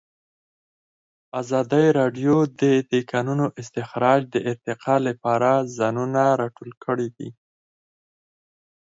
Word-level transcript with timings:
ازادي 1.41 1.85
راډیو 1.99 2.35
د 2.61 2.61
د 2.91 2.93
کانونو 3.11 3.45
استخراج 3.61 4.21
د 4.33 4.35
ارتقا 4.51 4.95
لپاره 5.07 5.49
نظرونه 5.61 6.23
راټول 6.41 6.71
کړي. 6.83 7.09